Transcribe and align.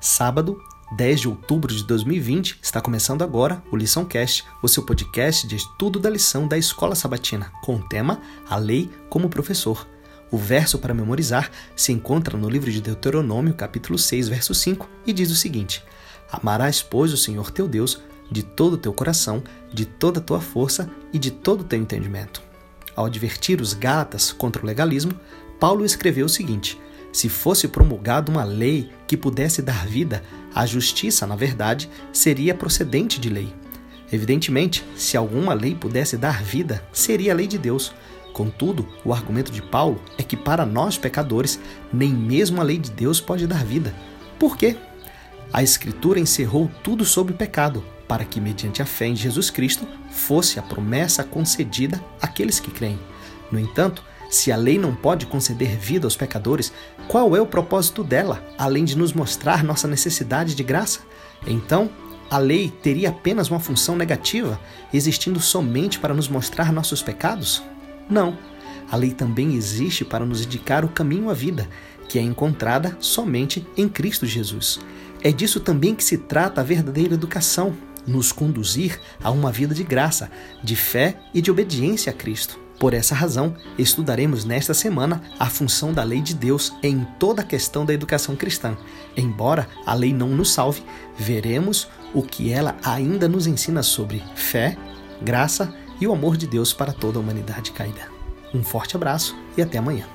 Sábado, 0.00 0.58
10 0.96 1.20
de 1.20 1.28
outubro 1.28 1.74
de 1.74 1.84
2020, 1.84 2.58
está 2.62 2.80
começando 2.80 3.20
agora 3.20 3.62
o 3.70 3.76
Lição 3.76 4.02
Cast, 4.02 4.44
o 4.62 4.66
seu 4.66 4.82
podcast 4.82 5.46
de 5.46 5.56
estudo 5.56 6.00
da 6.00 6.08
lição 6.08 6.48
da 6.48 6.56
Escola 6.56 6.94
Sabatina, 6.94 7.52
com 7.62 7.76
o 7.76 7.86
tema 7.86 8.18
A 8.48 8.56
Lei 8.56 8.90
como 9.10 9.28
Professor. 9.28 9.86
O 10.30 10.38
verso 10.38 10.78
para 10.78 10.94
memorizar 10.94 11.50
se 11.76 11.92
encontra 11.92 12.38
no 12.38 12.48
livro 12.48 12.72
de 12.72 12.80
Deuteronômio, 12.80 13.52
capítulo 13.52 13.98
6, 13.98 14.28
verso 14.28 14.54
5, 14.54 14.88
e 15.06 15.12
diz 15.12 15.30
o 15.30 15.36
seguinte: 15.36 15.84
Amarás, 16.32 16.80
pois, 16.80 17.12
o 17.12 17.18
Senhor 17.18 17.50
teu 17.50 17.68
Deus 17.68 18.00
de 18.30 18.42
todo 18.42 18.74
o 18.74 18.78
teu 18.78 18.94
coração, 18.94 19.42
de 19.70 19.84
toda 19.84 20.18
a 20.18 20.22
tua 20.22 20.40
força 20.40 20.90
e 21.12 21.18
de 21.18 21.30
todo 21.30 21.60
o 21.60 21.64
teu 21.64 21.78
entendimento. 21.78 22.40
Ao 22.96 23.04
advertir 23.04 23.60
os 23.60 23.74
Gálatas 23.74 24.32
contra 24.32 24.62
o 24.62 24.66
legalismo, 24.66 25.12
Paulo 25.58 25.84
escreveu 25.84 26.24
o 26.24 26.30
seguinte: 26.30 26.80
se 27.12 27.28
fosse 27.28 27.68
promulgada 27.68 28.30
uma 28.30 28.44
lei 28.44 28.90
que 29.06 29.16
pudesse 29.16 29.62
dar 29.62 29.86
vida, 29.86 30.22
a 30.54 30.64
justiça, 30.66 31.26
na 31.26 31.36
verdade, 31.36 31.88
seria 32.12 32.54
procedente 32.54 33.20
de 33.20 33.28
lei. 33.28 33.52
Evidentemente, 34.12 34.84
se 34.96 35.16
alguma 35.16 35.54
lei 35.54 35.74
pudesse 35.74 36.16
dar 36.16 36.42
vida, 36.42 36.84
seria 36.92 37.32
a 37.32 37.34
lei 37.34 37.46
de 37.46 37.58
Deus. 37.58 37.92
Contudo, 38.32 38.88
o 39.04 39.12
argumento 39.12 39.52
de 39.52 39.62
Paulo 39.62 40.00
é 40.18 40.22
que 40.22 40.36
para 40.36 40.66
nós 40.66 40.98
pecadores, 40.98 41.60
nem 41.92 42.12
mesmo 42.12 42.60
a 42.60 42.64
lei 42.64 42.78
de 42.78 42.90
Deus 42.90 43.20
pode 43.20 43.46
dar 43.46 43.64
vida. 43.64 43.94
Por 44.38 44.56
quê? 44.56 44.76
A 45.52 45.62
Escritura 45.62 46.20
encerrou 46.20 46.70
tudo 46.82 47.04
sobre 47.04 47.32
o 47.32 47.36
pecado, 47.36 47.84
para 48.06 48.24
que, 48.24 48.40
mediante 48.40 48.82
a 48.82 48.86
fé 48.86 49.06
em 49.06 49.16
Jesus 49.16 49.50
Cristo, 49.50 49.86
fosse 50.10 50.58
a 50.58 50.62
promessa 50.62 51.22
concedida 51.22 52.02
àqueles 52.20 52.58
que 52.58 52.70
creem. 52.70 52.98
No 53.50 53.58
entanto, 53.58 54.02
se 54.30 54.52
a 54.52 54.56
lei 54.56 54.78
não 54.78 54.94
pode 54.94 55.26
conceder 55.26 55.76
vida 55.76 56.06
aos 56.06 56.16
pecadores, 56.16 56.72
qual 57.08 57.34
é 57.34 57.40
o 57.40 57.46
propósito 57.46 58.04
dela, 58.04 58.42
além 58.56 58.84
de 58.84 58.96
nos 58.96 59.12
mostrar 59.12 59.64
nossa 59.64 59.88
necessidade 59.88 60.54
de 60.54 60.62
graça? 60.62 61.00
Então, 61.44 61.90
a 62.30 62.38
lei 62.38 62.70
teria 62.70 63.08
apenas 63.08 63.50
uma 63.50 63.58
função 63.58 63.96
negativa, 63.96 64.60
existindo 64.94 65.40
somente 65.40 65.98
para 65.98 66.14
nos 66.14 66.28
mostrar 66.28 66.72
nossos 66.72 67.02
pecados? 67.02 67.60
Não. 68.08 68.38
A 68.88 68.96
lei 68.96 69.10
também 69.10 69.54
existe 69.54 70.04
para 70.04 70.24
nos 70.24 70.44
indicar 70.44 70.84
o 70.84 70.88
caminho 70.88 71.28
à 71.28 71.34
vida, 71.34 71.68
que 72.08 72.16
é 72.18 72.22
encontrada 72.22 72.96
somente 73.00 73.66
em 73.76 73.88
Cristo 73.88 74.26
Jesus. 74.26 74.78
É 75.22 75.32
disso 75.32 75.58
também 75.58 75.94
que 75.94 76.04
se 76.04 76.16
trata 76.16 76.60
a 76.60 76.64
verdadeira 76.64 77.14
educação, 77.14 77.76
nos 78.06 78.30
conduzir 78.30 79.00
a 79.22 79.30
uma 79.30 79.50
vida 79.50 79.74
de 79.74 79.82
graça, 79.82 80.30
de 80.62 80.76
fé 80.76 81.18
e 81.34 81.42
de 81.42 81.50
obediência 81.50 82.10
a 82.10 82.14
Cristo. 82.14 82.69
Por 82.80 82.94
essa 82.94 83.14
razão, 83.14 83.54
estudaremos 83.76 84.46
nesta 84.46 84.72
semana 84.72 85.22
a 85.38 85.50
função 85.50 85.92
da 85.92 86.02
lei 86.02 86.22
de 86.22 86.34
Deus 86.34 86.72
em 86.82 87.06
toda 87.18 87.42
a 87.42 87.44
questão 87.44 87.84
da 87.84 87.92
educação 87.92 88.34
cristã. 88.34 88.74
Embora 89.14 89.68
a 89.84 89.92
lei 89.92 90.14
não 90.14 90.30
nos 90.30 90.50
salve, 90.50 90.82
veremos 91.14 91.88
o 92.14 92.22
que 92.22 92.50
ela 92.50 92.78
ainda 92.82 93.28
nos 93.28 93.46
ensina 93.46 93.82
sobre 93.82 94.22
fé, 94.34 94.78
graça 95.20 95.74
e 96.00 96.06
o 96.06 96.12
amor 96.14 96.38
de 96.38 96.46
Deus 96.46 96.72
para 96.72 96.90
toda 96.90 97.18
a 97.18 97.20
humanidade 97.20 97.70
caída. 97.72 98.08
Um 98.54 98.64
forte 98.64 98.96
abraço 98.96 99.36
e 99.58 99.60
até 99.60 99.76
amanhã. 99.76 100.06